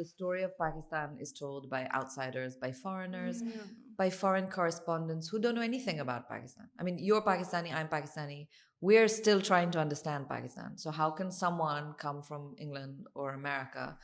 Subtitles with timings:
[0.00, 3.66] The story of Pakistan is told by outsiders, by foreigners, mm-hmm.
[3.98, 6.68] by foreign correspondents who don't know anything about Pakistan.
[6.78, 8.48] I mean, you're Pakistani, I'm Pakistani.
[8.80, 10.78] We're still trying to understand Pakistan.
[10.78, 13.98] So how can someone come from England or America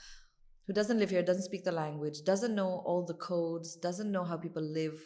[0.66, 4.24] who doesn't live here, doesn't speak the language, doesn't know all the codes, doesn't know
[4.24, 5.00] how people live,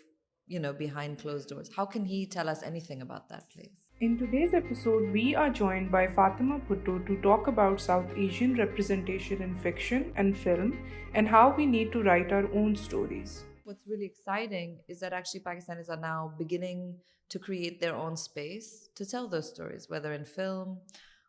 [0.48, 1.70] you know, behind closed doors?
[1.76, 3.78] How can he tell us anything about that place?
[4.02, 9.42] In today's episode, we are joined by Fatima Bhutto to talk about South Asian representation
[9.42, 10.78] in fiction and film
[11.12, 13.42] and how we need to write our own stories.
[13.64, 16.94] What's really exciting is that actually Pakistanis are now beginning
[17.28, 20.78] to create their own space to tell those stories, whether in film,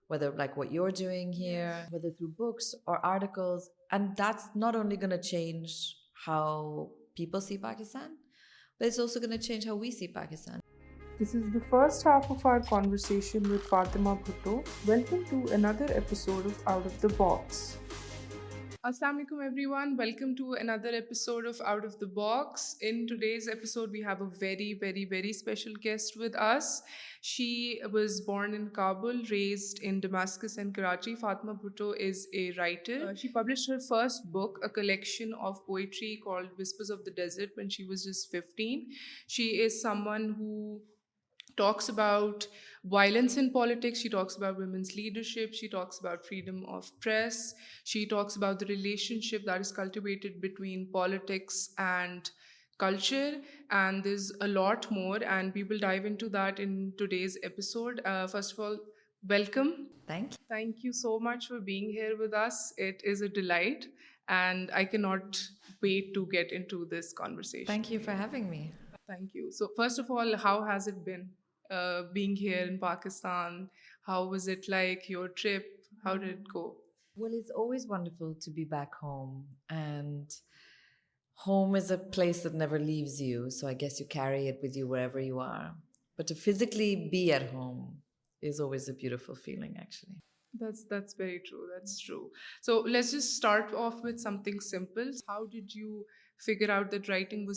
[0.07, 1.91] whether like what you're doing here, yes.
[1.91, 3.69] whether through books or articles.
[3.91, 8.11] And that's not only going to change how people see Pakistan,
[8.79, 10.60] but it's also going to change how we see Pakistan.
[11.21, 14.65] This is the first half of our conversation with Fatima Bhutto.
[14.87, 17.77] Welcome to another episode of Out of the Box.
[18.83, 19.95] Assalamu alaikum everyone.
[19.97, 22.75] Welcome to another episode of Out of the Box.
[22.81, 26.81] In today's episode, we have a very, very, very special guest with us.
[27.21, 31.13] She was born in Kabul, raised in Damascus and Karachi.
[31.13, 33.11] Fatima Bhutto is a writer.
[33.11, 37.51] Uh, she published her first book, a collection of poetry called Whispers of the Desert,
[37.53, 38.87] when she was just 15.
[39.33, 40.79] She is someone who
[41.57, 42.43] talks about
[42.91, 47.39] violence in politics she talks women's leadership she talks about freedom of press
[47.93, 50.45] she talks about internship that is cultivated
[50.93, 52.27] politics and
[52.79, 53.33] culture
[53.79, 57.99] and these a lot more and we'll dive in it in episode
[58.31, 58.75] first of all
[59.29, 59.71] welcome
[60.07, 63.85] thank you so much for being here with this it is a delight
[64.27, 65.35] and I can't
[65.83, 67.13] wait to get us
[71.05, 71.21] been
[72.81, 73.65] Pakistan
[74.07, 76.15] how does it like your trip how
[81.79, 82.39] a place
[88.31, 88.73] home
[94.17, 96.03] simple how you
[96.45, 97.47] figure out that writing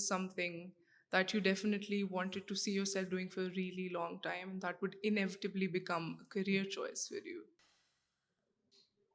[1.15, 4.82] that you definitely wanted to see yourself doing for a really long time, and that
[4.82, 7.43] would inevitably become a career choice for you?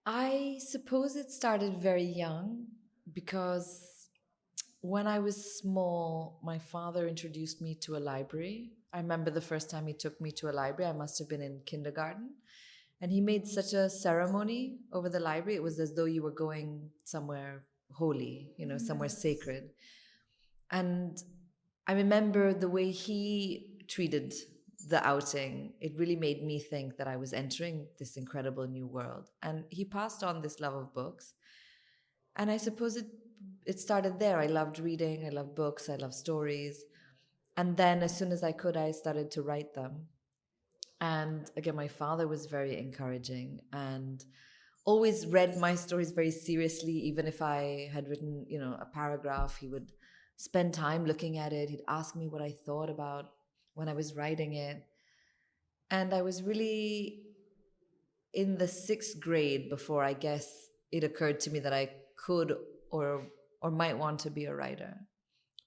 [0.06, 2.68] I suppose it started very young,
[3.14, 3.70] because
[4.80, 8.72] when I was small, my father introduced me to a library.
[8.94, 11.48] I remember the first time he took me to a library, I must have been
[11.50, 12.30] in kindergarten.
[13.02, 15.56] And he made such a ceremony over the library.
[15.56, 17.64] It was as though you were going somewhere
[18.20, 18.52] holy,
[18.88, 19.72] somewhere sacred.
[20.72, 21.22] And
[21.90, 24.36] I remember the way he treated
[24.90, 25.74] the outing.
[25.82, 29.30] It really made me think that I was entering this incredible new world.
[29.42, 31.34] And he passed on this love of books.
[32.36, 34.38] And I suppose it started there.
[34.38, 35.26] I loved reading.
[35.26, 35.90] I loved books.
[35.90, 36.76] I loved stories.
[37.58, 39.94] And then as soon as I could, I started to write them.
[41.02, 44.24] And again, my father was very encouraging and
[44.86, 46.94] always read my stories very seriously.
[47.10, 49.88] Even if I had written, a paragraph, he would
[50.40, 51.70] spend time looking at it.
[51.70, 53.26] He'd ask me what I thought about
[53.74, 54.86] when I was writing it.
[55.92, 57.20] And I was really
[58.34, 61.90] in the 6th grade before, I guess, it occurred to me that I
[62.26, 62.56] could
[62.90, 63.26] or
[63.70, 64.96] might want to be a writer,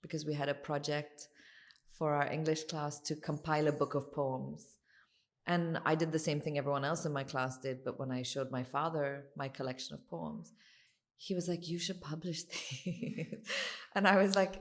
[0.01, 1.29] because we had a project
[1.91, 4.79] for our English class to compile a book of poems.
[5.47, 8.23] And I did the same thing everyone else in my class did, but when I
[8.23, 10.53] showed my father my collection of poems,
[11.29, 12.45] he was like you should publish
[13.95, 14.59] I was like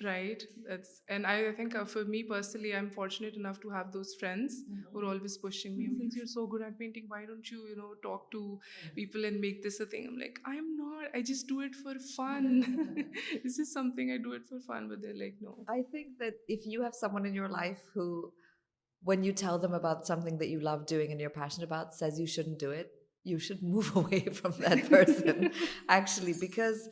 [0.02, 4.12] four me personally I am fortunate enough to have those
[7.78, 8.40] no talk to
[8.96, 11.76] people and make this I'm like I am not I just do it
[13.46, 14.10] this is something
[14.50, 14.82] for fun
[15.18, 15.50] like you
[15.94, 16.78] have
[17.16, 17.78] one in your life
[19.08, 21.62] when you tell them abandon you love doing in your passion
[22.62, 22.88] do it
[23.30, 23.58] you should
[26.42, 26.88] because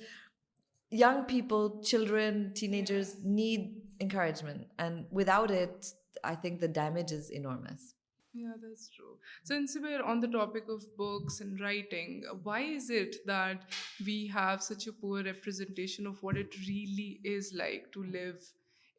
[0.89, 5.93] young people, children, teenagers need encouragement, and without it,
[6.23, 7.93] I think the damage is enormous.
[8.33, 9.17] Yeah, that's true.
[9.43, 13.63] Since we're on the topic of books and writing, why is it that
[14.05, 18.41] we have such a poor representation of what it really is like to live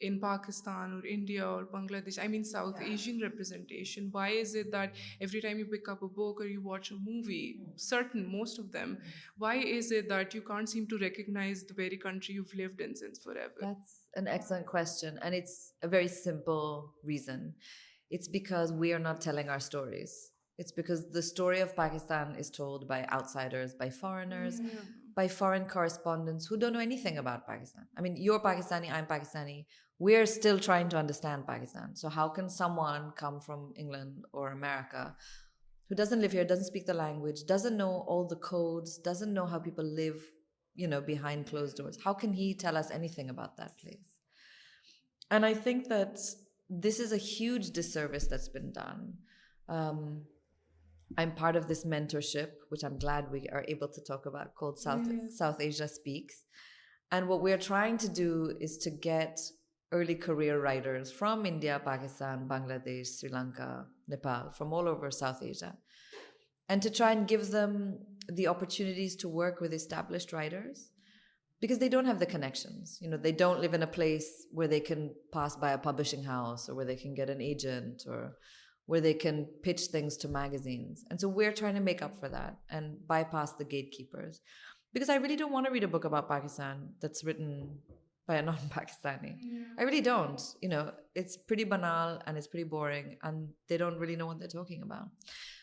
[0.08, 1.64] in Pakistan or India or
[2.06, 6.05] Bangladesh I mean South Asian representation why is it that every time you pick up
[6.20, 7.43] or you watch a movie
[7.88, 8.94] certain most of them
[9.41, 12.43] why is it that you can't seem to recognise the very country you
[12.85, 12.94] in
[13.25, 17.47] for lead question and it's a very simple reason
[18.11, 20.14] it's because we are not telling our stories
[20.58, 23.02] it's because the story of Pakistan is told by
[23.32, 24.61] outsiders by foreigners
[25.14, 27.87] by foreign correspondents who don't know anything about Pakistan.
[27.96, 29.66] I mean, you're Pakistani, I'm Pakistani.
[29.98, 31.94] We're still trying to understand Pakistan.
[31.94, 35.14] So how can someone come from England or America
[35.88, 39.46] who doesn't live here, doesn't speak the language, doesn't know all the codes, doesn't know
[39.46, 40.20] how people live,
[40.75, 41.98] you know, behind closed doors?
[42.02, 44.16] How can he tell us anything about that place?
[45.31, 46.19] And I think that
[46.69, 49.14] this is a huge disservice that's been done.
[49.69, 50.19] Um,
[51.19, 54.78] I'm part of this mentorship, which I'm glad we are able to talk about, called
[54.78, 56.44] South Asia Speaks.
[57.10, 59.40] And what we're trying to do is to get
[59.90, 65.76] early career writers from India, Pakistan, Bangladesh, Sri Lanka, Nepal, from all over South Asia,
[66.69, 67.98] and to try and give them
[68.28, 70.90] the opportunities to work with established writers,
[71.60, 72.98] because they don't have the connections.
[73.00, 76.22] You know, they don't live in a place where they can pass by a publishing
[76.22, 78.37] house or where they can get an agent or
[78.90, 81.04] where they can pitch things to magazines.
[81.10, 84.40] And so we're trying to make up for that and bypass the gatekeepers,
[84.92, 87.78] because I really don't want to read a book about Pakistan that's written
[88.26, 89.37] by a non-Pakistani.
[89.40, 89.60] Yeah.
[89.78, 90.42] I really don't.
[90.60, 94.40] You know, it's pretty banal and it's pretty boring, and they don't really know what
[94.40, 95.06] they're talking about.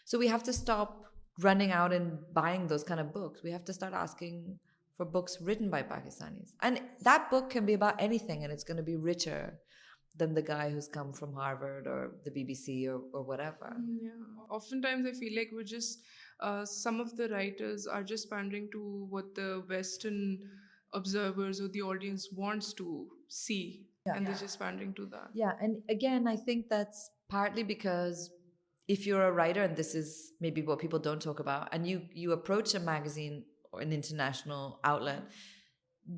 [0.06, 1.04] So we have to stop
[1.42, 3.44] running out and buying those kind of books.
[3.44, 4.58] We have to start asking
[4.96, 6.54] for books written by Pakistanis.
[6.62, 9.60] And that book can be about anything, and it's going to be richer
[10.26, 13.32] be be same
[19.70, 20.06] westerners
[28.90, 29.96] you oh writers
[30.42, 31.08] me Baloch
[32.86, 35.34] میگزینشنل out let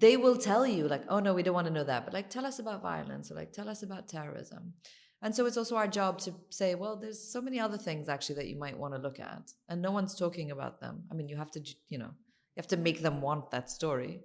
[0.01, 3.31] they will tell you like oh no we doubt and no dig chill is violence
[3.35, 4.69] like chills of terrorism
[7.13, 8.31] so many other things
[9.77, 12.03] no one is talk about them I mean you
[12.71, 14.17] he make them want that story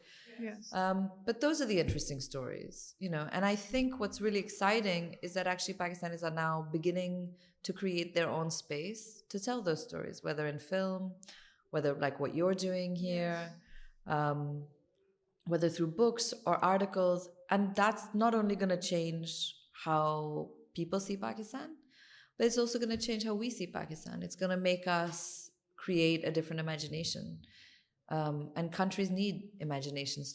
[0.72, 5.34] but this are the interesting stories you know and I think what's really exciting is
[5.34, 7.26] that actually Pakistan is a now beginning
[7.66, 11.08] to get their own space to tell the stories whether in film
[11.72, 13.34] whether like what you are doing here
[15.50, 19.24] with the through books or articles and that's not only gonna change
[19.86, 20.44] how
[20.76, 21.74] people see Pakistan
[22.38, 24.20] but it's also gonna change how we see Pakistan
[24.62, 25.50] makes
[25.84, 27.26] current imagination
[28.16, 30.32] and countries need imaginations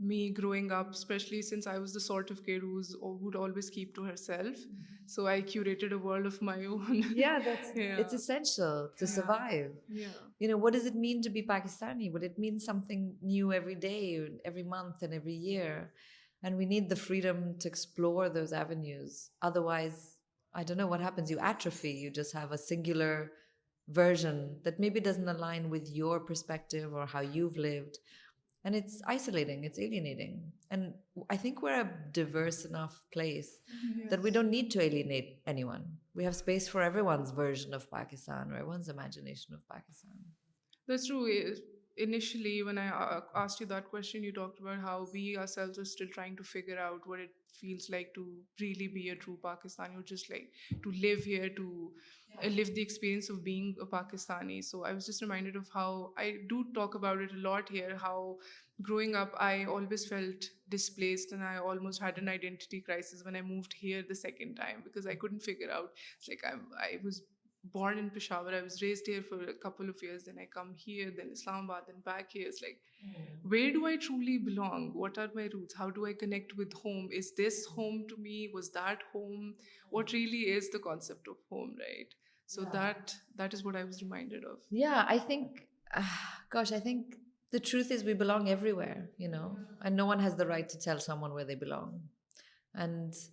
[0.00, 0.76] line
[25.72, 26.16] with you
[27.56, 27.96] loud
[28.64, 28.76] and
[29.08, 33.48] I setting I think we are a place
[34.22, 35.48] we don't need to alienate
[36.20, 38.50] have space for everyone's version of Pakistan
[42.06, 45.78] initially when I uh, uh, asked you that question, you talked about how we ourselves
[45.78, 47.30] are still trying to figure out what it
[47.60, 48.26] feels like to
[48.60, 50.48] really be a true Pakistani, or just like
[50.82, 51.90] to live here, to
[52.44, 54.62] uh, live the experience of being a Pakistani.
[54.64, 57.96] So I was just reminded of how I do talk about it a lot here,
[58.00, 58.38] how
[58.82, 63.42] growing up I always felt displaced, and I almost had an identity crisis when I
[63.42, 67.22] moved here the second time, because I couldn't figure out, it's like I was
[67.64, 68.54] born in Peshawar.
[68.54, 70.24] I was raised here for a couple of years.
[70.24, 72.48] Then I come here, then Islamabad, then back here.
[72.48, 73.48] It's like, hmm.
[73.48, 74.92] where do I truly belong?
[74.94, 75.74] What are my roots?
[75.74, 77.08] How do I connect with home?
[77.12, 78.50] Is this home to me?
[78.52, 79.54] Was that home?
[79.90, 80.16] What hmm.
[80.16, 82.14] really is the concept of home, right?
[82.46, 84.58] So that is what I was reminded of.
[84.70, 87.16] Yeah, I think, ah, I think
[87.52, 89.86] the truth is we belong everywhere, you know, hmm.
[89.86, 92.00] and no one has the right to tell someone where they belong.
[92.74, 93.30] And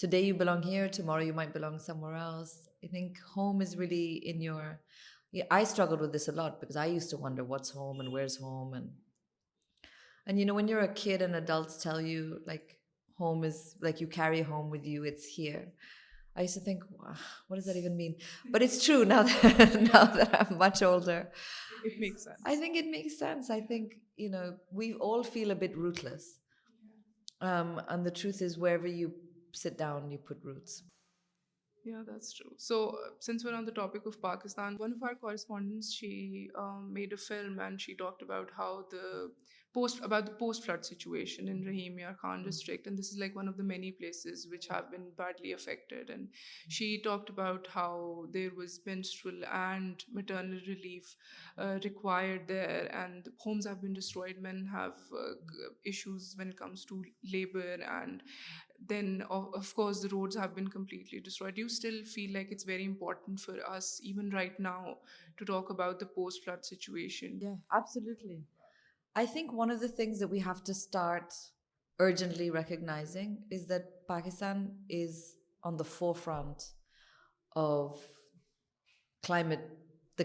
[0.00, 2.52] today you belong here, tomorrow you might belong somewhere else.
[2.82, 4.80] I think home is really in your...
[5.30, 8.10] Yeah, I struggled with this a lot because I used to wonder what's home and
[8.10, 8.72] where's home.
[10.26, 12.78] And you know, when you're a kid and adults tell you like
[13.18, 15.66] home is like you carry home with you, it's here.
[16.34, 17.14] I used to think, "Wow,
[17.46, 18.14] what does that even mean?"
[18.50, 21.30] But it's true now that now that I'm much older.
[21.84, 22.40] It makes sense.
[22.44, 23.50] I think it makes sense.
[23.50, 26.24] I think, you know, we all feel a bit rootless.
[27.40, 29.12] Um, and the truth is, wherever you
[29.52, 29.82] post
[40.38, 41.46] flood situation
[46.68, 49.06] she talk about how there was پینڈ
[50.14, 51.06] maternal relief
[51.84, 56.96] required and ہومزرائڈ men ہیمس to
[57.32, 58.16] labour and
[58.88, 60.66] then of course road بھی
[69.14, 71.32] I think one of the things we have to start
[72.02, 73.34] urgently recognising
[73.68, 74.66] that Pakistan
[75.02, 75.20] is
[75.70, 76.68] on the forefront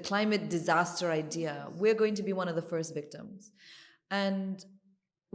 [0.01, 3.49] climate disaster idea we are going to be one of the first victims
[4.19, 4.63] and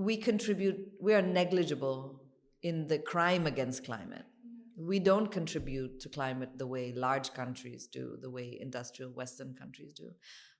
[0.06, 1.96] we contribute we are negligible
[2.62, 4.24] in the crime against climate.
[4.76, 9.92] We don't contribute to climate the way large countries do, the way industrial Western countries
[9.92, 10.10] do,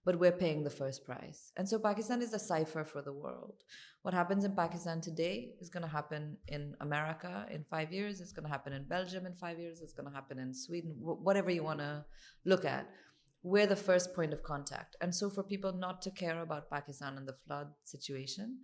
[0.04, 1.52] but we're paying the first price.
[1.56, 3.62] And so Pakistan is a cipher for the world.
[4.02, 8.20] What happens in Pakistan today is going to happen in America in 5 years.
[8.20, 9.80] It's going to happen in Belgium in 5 years.
[9.80, 12.04] It's going to happen in Sweden, whatever you want to
[12.44, 12.90] look at.
[13.42, 14.96] We're the first point of contact.
[15.00, 18.58] And so for people not to care about Pakistan and the flood situation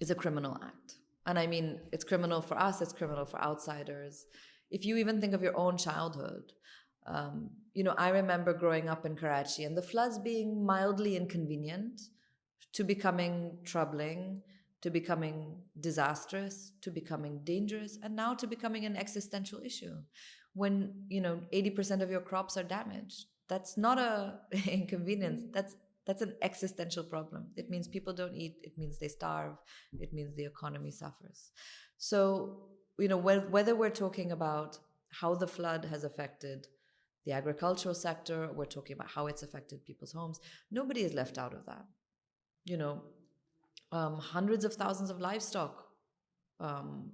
[0.00, 0.90] is a criminal act.
[1.26, 4.26] And I mean, it's criminal for us, it's criminal for outsiders.
[4.70, 6.52] If you even think of your own childhood,
[7.06, 12.00] um, you know, I remember growing up in Karachi and the floods being mildly inconvenient
[12.72, 14.40] to becoming troubling,
[14.80, 19.92] to becoming disastrous, to becoming dangerous, and now to becoming an existential issue.
[20.54, 24.32] When, you know, 80% of your crops are damaged, that's not an
[24.66, 25.76] inconvenience, that's
[26.06, 27.48] that's an existential problem.
[27.56, 28.56] It means people don't eat.
[28.62, 29.54] It means they starve.
[30.00, 31.52] It means the economy suffers.
[31.96, 34.78] So, you know, whether we're talking about
[35.20, 36.66] how the flood has affected
[37.24, 40.40] the agricultural sector, we're talking about how it's affected people's homes,
[40.72, 41.84] nobody is left out of that.
[42.64, 43.02] You know,
[43.92, 45.84] um, hundreds of thousands of livestock
[46.58, 47.12] um,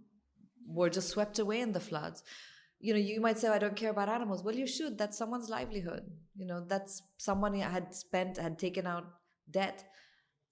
[0.67, 2.23] were just swept away in the floods
[2.81, 4.43] you might say, I don't care about animals.
[4.45, 4.99] Well, you should.
[4.99, 6.05] That's someone's livelihood.
[6.37, 9.12] That's someone had taken out
[9.50, 9.85] debt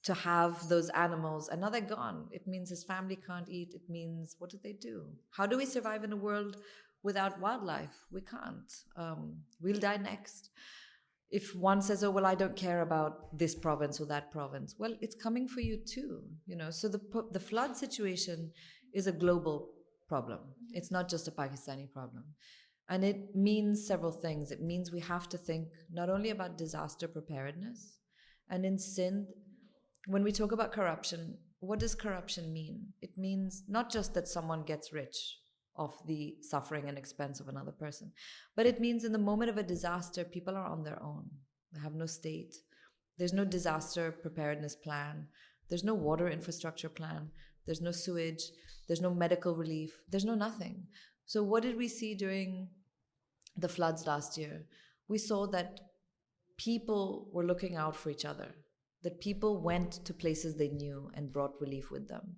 [0.04, 2.28] to have those animals, and now they're gone.
[2.30, 3.74] It means his family can't eat.
[3.74, 5.06] It means, what do they do?
[5.30, 6.58] How do we survive in a world
[7.02, 8.06] without wildlife?
[8.12, 8.72] We can't.
[8.96, 10.50] Um, we'll die next.
[11.30, 14.76] If one says, oh, well, I don't care about this province or that province.
[14.78, 16.22] Well, it's coming for you too.
[16.70, 18.50] So the flood situation
[18.92, 19.64] is a global
[20.08, 20.38] problem.
[20.38, 20.74] Mm-hmm.
[20.74, 22.24] It's not just a Pakistani problem.
[22.88, 24.50] And it means several things.
[24.50, 27.98] It means we have to think not only about disaster preparedness,
[28.48, 29.26] and in Sindh,
[30.06, 32.84] when we talk about corruption, what does corruption mean?
[33.02, 35.38] It means not just that someone gets rich
[35.76, 38.12] off the suffering and expense of another person,
[38.54, 41.28] but it means in the moment of a disaster, people are on their own.
[41.72, 42.54] They have no state.
[43.18, 45.26] There's no disaster preparedness plan.
[45.68, 47.30] There's no water infrastructure plan.
[47.66, 48.50] There's no sewage.
[48.86, 50.00] There's no medical relief.
[50.08, 50.86] There's no nothing.
[51.26, 52.68] So what did we see during
[53.56, 54.64] the floods last year?
[55.08, 55.80] We saw that
[56.56, 58.54] people were looking out for each other,
[59.02, 62.36] that people went to places they knew and brought relief with them.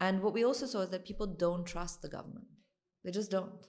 [0.00, 2.46] And what we also saw is that people don't trust the government.
[3.04, 3.66] They just don't.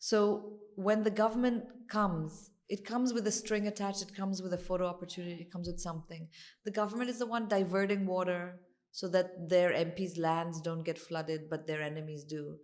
[0.00, 4.58] So when the government comes, it comes with a string attached, it comes with a
[4.58, 6.28] photo opportunity, it comes with something.
[6.64, 8.58] The government is the one diverting water,
[8.94, 12.58] so that their MPs' lands don't get flooded, but their enemies do.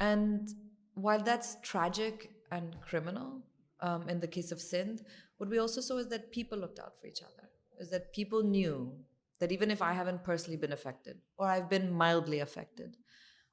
[0.00, 0.48] And
[0.94, 3.42] while that's tragic and criminal,
[3.80, 5.02] um, in the case of Sindh,
[5.36, 8.42] what we also saw is that people looked out for each other, is that people
[8.42, 8.94] knew
[9.40, 12.96] that even if I haven't personally been affected, or I've been mildly affected,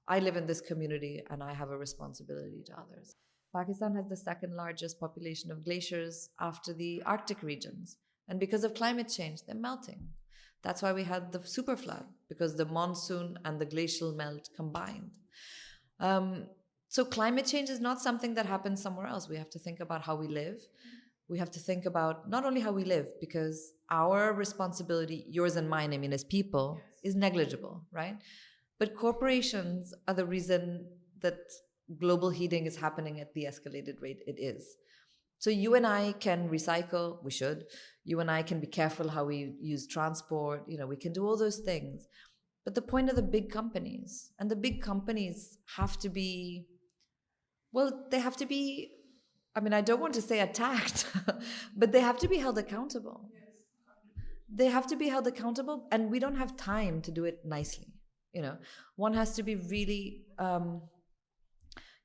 [0.07, 3.17] I live in this community and I have a responsibility to others.
[3.53, 7.97] Pakistan has the second largest population of glaciers after the Arctic regions.
[8.29, 9.99] And because of climate change, they're melting.
[10.61, 15.11] That's why we had the super flood, because the monsoon and the glacial melt combined.
[15.99, 16.45] Um,
[16.89, 19.29] so climate change is not something that happens somewhere else.
[19.29, 20.59] We have to think about how we live.
[21.29, 25.69] We have to think about not only how we live, because our responsibility, yours and
[25.69, 28.17] mine, I mean, as people, is negligible, right?
[28.79, 30.85] But corporations are the reason
[31.21, 31.39] that
[31.99, 34.79] global heating is happening at the escalated rate it is.
[35.39, 37.65] So you and I can recycle, we should.
[38.03, 40.65] You and I can be careful how we use transport.
[40.67, 42.07] We can do all those things.
[42.65, 46.65] But the point of the big companies, and the big companies have to be,
[48.11, 48.91] they have to be,
[49.55, 51.07] I don't want to say attacked,
[51.75, 53.29] but they have to be held accountable.
[53.33, 53.55] Yes.
[54.53, 57.93] They have to be held accountable, and we don't have time to do it nicely.
[58.97, 60.81] One has to be really, um,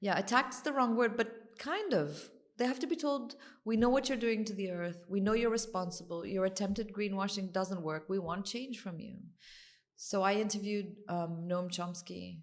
[0.07, 2.17] attacked is the wrong word, but kind of
[2.57, 5.07] they have to be told, we know what you're doing to the earth.
[5.09, 6.25] We know you're responsible.
[6.25, 8.05] Your attempted greenwashing doesn't work.
[8.09, 9.17] We want change from you.
[9.97, 12.43] So I interviewed um, Noam Chomsky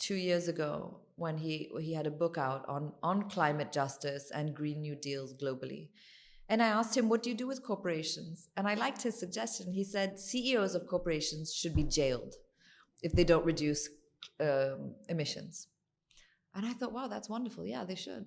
[0.00, 4.96] 2 years ago when he had a book out on climate justice and Green New
[4.96, 5.88] Deals globally.
[6.50, 8.48] And I asked him, what do you do with corporations?
[8.56, 9.72] And I liked his suggestion.
[9.72, 12.34] He said, CEOs of corporations should be jailed
[13.02, 13.88] if they don't reduce
[14.40, 15.68] um, emissions.
[16.54, 17.66] And I thought, wow, that's wonderful.
[17.66, 18.26] Yeah, they should.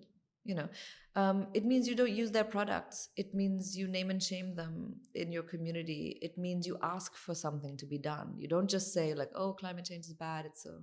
[1.16, 3.10] Um, it means you don't use their products.
[3.18, 6.20] It means you name and shame them in your community.
[6.22, 8.36] It means you ask for something to be done.
[8.38, 10.46] You don't just say like, oh, climate change is bad.
[10.46, 10.78] Uh,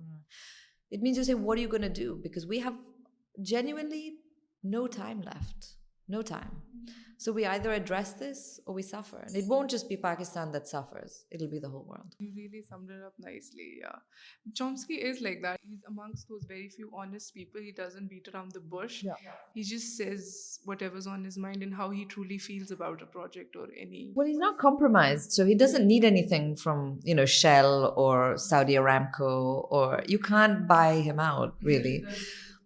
[0.91, 2.19] it means you say, what are you going to do?
[2.21, 2.75] Because we have
[3.41, 4.15] genuinely
[4.61, 5.63] no time left.
[6.07, 6.61] no time.
[7.17, 9.23] So we either address this or we suffer.
[9.25, 11.23] And it won't just be Pakistan that suffers.
[11.31, 12.13] It'll be the whole world.
[12.19, 13.95] You really summed it up nicely, yeah.
[14.51, 15.61] Chomsky is like that.
[15.65, 17.61] He's amongst those very few honest people.
[17.61, 19.01] He doesn't beat around the bush.
[19.03, 19.13] Yeah.
[19.53, 23.55] He just says whatever's on his mind and how he truly feels about a project
[23.55, 24.11] or any...
[24.13, 25.31] Well, he's not compromised.
[25.31, 30.03] So he doesn't need anything from, you know, Shell or Saudi Aramco or...
[30.05, 32.03] You can't buy him out, really.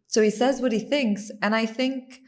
[0.07, 1.29] So he says what he thinks.
[1.43, 2.21] And I think...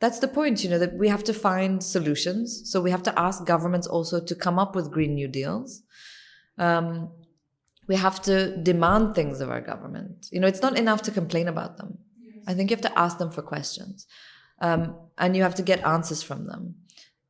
[0.00, 2.62] That's the point, that we have to find solutions.
[2.70, 5.82] So we have to ask governments also to come up with Green New Deals.
[6.58, 7.10] Um,
[7.86, 10.28] we have to demand things of our government.
[10.32, 11.98] It's not enough to complain about them.
[12.20, 12.44] Yes.
[12.46, 14.06] I think you have to ask them for questions.
[14.60, 16.76] Um, and you have to get answers from them.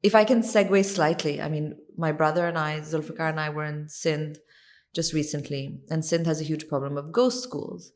[0.03, 1.41] If I can segue slightly,
[1.97, 4.39] my brother and I, Zulfikar and I, were in Sindh
[4.95, 5.81] just recently.
[5.91, 7.93] And Sindh has a huge problem of ghost schools.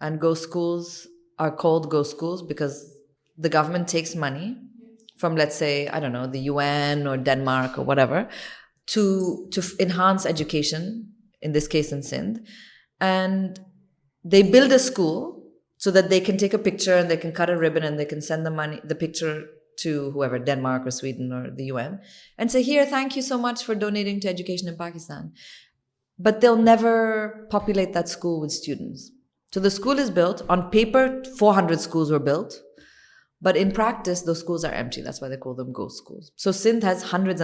[0.00, 1.06] And ghost schools
[1.38, 2.90] are called ghost schools because
[3.38, 4.56] the government takes money
[5.16, 8.28] from, let's say, I don't know, the UN or Denmark or whatever,
[8.86, 12.46] to enhance education, in this case in Sindh.
[13.00, 13.60] And
[14.24, 15.44] they build a school
[15.78, 18.04] so that they can take a picture and they can cut a ribbon and they
[18.04, 19.46] can send the money, the picture,
[19.78, 21.98] to whoever, Denmark or Sweden or the UN,
[22.36, 25.32] and say, here, thank you so much for donating to education in Pakistan.
[26.18, 29.10] But they'll never populate that school with students.
[29.50, 30.42] So the school is built.
[30.50, 32.60] On paper, 400 schools were built
[33.44, 34.24] but پریکز
[37.12, 37.40] hundred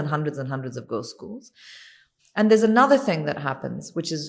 [2.37, 4.29] and these is no a thing that's which is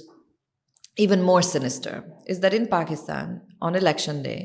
[1.02, 3.38] even more sinister Pakistan
[3.70, 4.36] on election day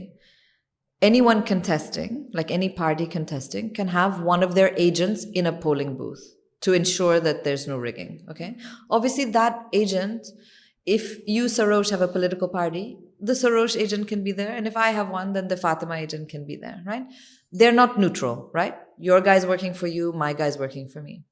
[1.06, 5.26] a one can testing like a party can take can have one of their agents
[5.62, 6.20] booth
[6.66, 8.48] to ensure that there is no rigging okay
[8.96, 12.86] obviously this you سروسیکل party
[13.28, 14.52] the Sarosh agent can be there.
[14.54, 17.04] And if I have one, then the Fatima agent can be there, right?
[17.52, 18.74] They're not neutral, right?
[18.98, 21.24] Your guy's working for you, my guy's working for me.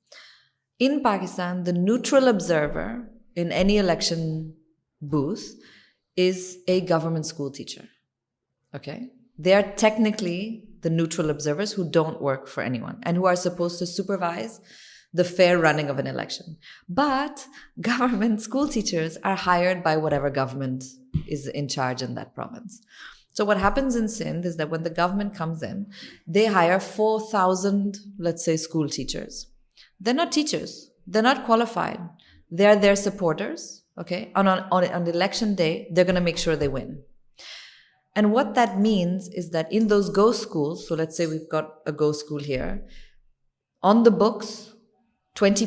[0.79, 4.55] In Pakistan, the neutral observer in any election
[5.03, 5.45] booth
[6.17, 7.85] is a government school teacher,
[8.75, 9.11] okay?
[9.39, 13.79] They are technically the neutral observers who don't work for anyone and who are supposed
[13.81, 14.61] to supervise
[15.15, 16.57] the fair running of an election.
[16.89, 17.47] But
[17.81, 20.91] government school teachers are hired by whatever government
[21.23, 22.35] not
[31.47, 32.19] کوالیفائڈرٹی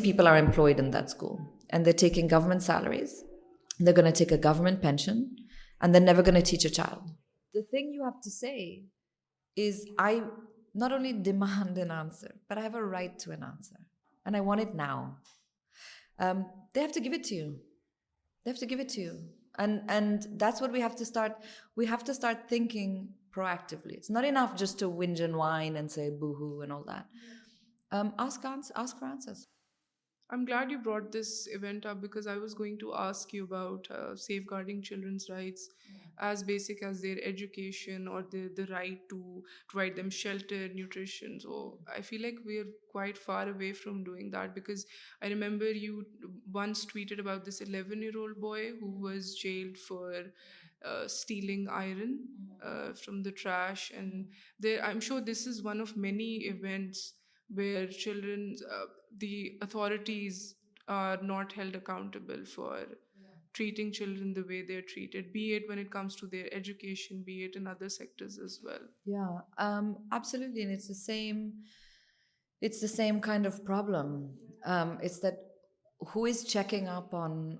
[0.03, 0.79] پیپلائڈ
[1.77, 3.21] inter taking government salaries
[4.81, 5.23] pension
[5.85, 7.03] and they're never going to teach a child.
[7.53, 8.85] The thing you have to say
[9.55, 10.23] is I
[10.73, 13.75] not only demand an answer, but I have a right to an answer.
[14.25, 15.17] And I want it now.
[16.17, 16.37] Um,
[16.73, 17.59] they have to give it to you.
[18.43, 19.13] They have to give it to you.
[19.59, 21.33] And, and that's what we have to start.
[21.75, 23.93] We have to start thinking proactively.
[23.93, 27.05] It's not enough just to whinge and whine and say boohoo and all that.
[27.91, 29.45] Um, ask, ans- ask for answers.
[30.31, 33.87] I'm glad you brought this event up because I was going to ask you about
[33.91, 35.69] uh, safeguarding children's rights,
[36.17, 41.39] as basic as their education or the right to provide them shelter, nutrition.
[41.41, 44.87] So I feel like we're quite far away from doing that, because
[45.21, 46.05] I remember you
[46.51, 50.11] once tweeted about this 11-year-old boy who was jailed for
[50.83, 52.91] uh, stealing iron mm-hmm.
[52.91, 53.91] uh, from the trash.
[53.95, 54.29] And
[54.81, 57.13] I'm sure this is one of many events
[57.49, 58.57] where children
[59.21, 59.75] up
[60.87, 61.23] on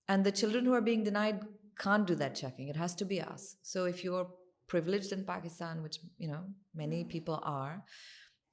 [0.08, 1.42] And the children who are being denied
[1.80, 2.68] can't do that checking.
[2.68, 3.56] It has to be us.
[3.64, 4.28] So if you're
[4.68, 6.44] privileged in Pakistan, which, you know,
[6.76, 7.10] many mm.
[7.10, 7.84] people are,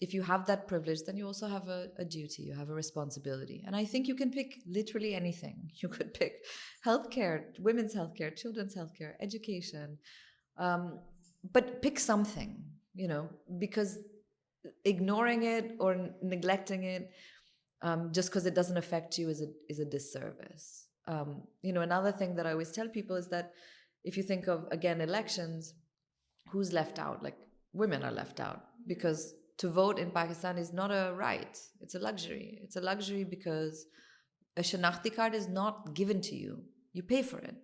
[0.01, 3.63] if you have that privilege, then you also have a duty, you have a responsibility.
[3.67, 5.71] And I think you can pick literally anything.
[5.83, 6.35] You could pick
[6.87, 9.99] healthcare, women's healthcare, children's healthcare, education,
[10.57, 11.01] um,
[11.53, 12.63] but pick something,
[12.95, 13.99] you know, because
[14.87, 17.11] ignoring it or neglecting it
[17.83, 20.79] um, just because it doesn't affect you is a disservice.
[21.11, 23.53] Um, another thing that I always tell people is that
[24.05, 25.75] if you think of, again, elections,
[26.51, 27.23] who's left out?
[27.23, 27.39] Like,
[27.73, 31.57] women are left out, because to vote in Pakistan is not a right.
[31.81, 32.59] It's a luxury.
[32.63, 33.87] It's a luxury because
[34.57, 36.63] a Shanakhti card is not given to you.
[36.93, 37.57] You pay for it.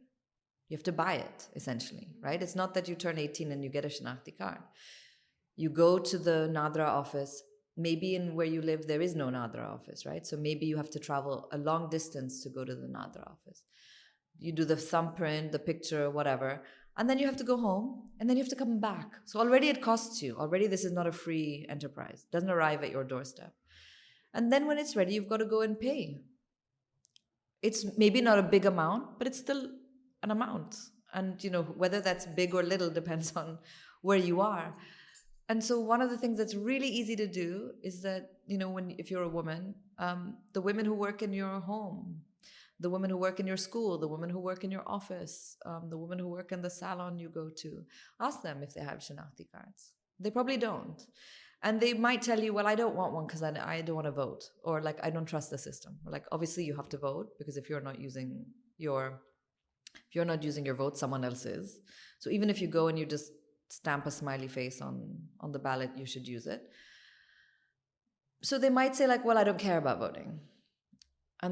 [0.69, 2.43] You have to buy it, essentially, right?
[2.43, 4.59] It's not that you turn 18 and you get a Shanakhti card.
[5.57, 7.43] You go to the Nadra office,
[7.77, 10.27] maybe in where you live, there is no Nadra office, right?
[10.27, 13.63] So maybe you have to travel a long distance to go to the Nadra office.
[14.39, 16.63] You do the thumbprint, the picture, whatever,
[16.97, 19.11] and then you have to go home, and then you have to come back.
[19.27, 20.35] So already it costs you.
[20.39, 22.25] Already this is not a free enterprise.
[22.25, 23.53] It doesn't arrive at your doorstep.
[24.33, 26.17] And then when it's ready, you've got to go and pay.
[27.61, 29.71] It's maybe not a big amount, but it's still
[30.23, 30.77] an amount.
[31.13, 33.59] And, you know, whether that's big or little depends on
[34.01, 34.77] where you are.
[35.49, 39.23] And so one of the things that's really easy to do is that, if you're
[39.23, 42.23] a woman, um, the women who work in your home,
[42.81, 45.89] the women who work in your school, the women who work in your office, um,
[45.89, 47.83] the women who work in the salon you go to,
[48.21, 49.93] ask them if they have Shanakti cards.
[50.21, 51.01] They probably don't.
[51.63, 54.13] And they might tell you, well, I don't want one because I don't want to
[54.13, 54.45] vote.
[54.63, 55.99] Or like, I don't trust the system.
[56.05, 58.45] Or, like, obviously you have to vote, because if you're not using
[58.77, 59.19] your
[60.13, 61.79] vote, someone else is.
[62.19, 63.31] So even if you go and you just
[64.07, 64.99] smiley face on
[65.47, 66.69] on the ballot you should use it
[68.47, 70.03] so they might say like well I do گر باب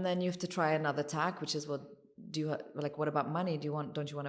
[0.05, 3.18] then you he try and check which is وٹک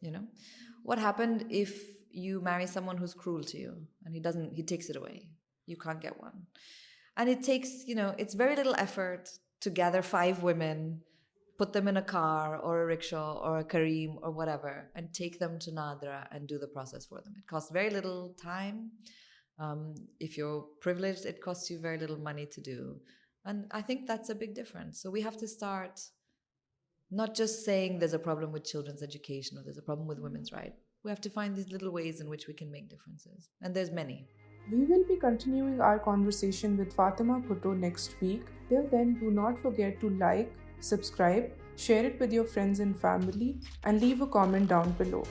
[0.00, 0.24] You know,
[0.84, 5.28] what happened if you marry someone who's cruel to you and he takes it away?
[5.66, 6.46] You can't get one.
[7.16, 9.28] And it takes, it's very little effort
[9.62, 11.00] to gather 5 women,
[11.58, 15.40] put them in a car or a rickshaw or a Kareem or whatever, and take
[15.40, 17.34] them to Nadra and do the process for them.
[17.36, 18.92] It costs very little time.
[19.58, 23.00] Um, if you're privileged, it costs you very little money to do.
[23.44, 25.02] And I think that's a big difference.
[25.02, 26.00] So we have to start
[27.16, 29.02] not just seeing this um with children's
[34.70, 36.44] we will be continue ours
[36.78, 40.48] with Fatima Bhutto next week till then not forget to like
[40.90, 41.44] subscribe
[41.86, 43.52] share it with your friends and family
[43.84, 45.22] and leave a comment down below